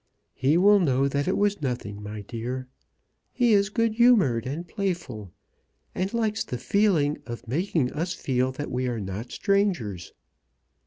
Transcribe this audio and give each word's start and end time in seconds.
"He 0.33 0.57
will 0.57 0.79
know 0.79 1.07
that 1.07 1.27
it 1.27 1.37
was 1.37 1.61
nothing, 1.61 2.01
my 2.01 2.21
dear. 2.21 2.67
He 3.31 3.53
is 3.53 3.69
good 3.69 3.93
humoured 3.93 4.47
and 4.47 4.67
playful, 4.67 5.31
and 5.93 6.11
likes 6.11 6.43
the 6.43 6.57
feeling 6.57 7.19
of 7.27 7.47
making 7.47 7.93
us 7.93 8.13
feel 8.15 8.51
that 8.53 8.71
we 8.71 8.87
are 8.87 8.99
not 8.99 9.31
strangers." 9.31 10.11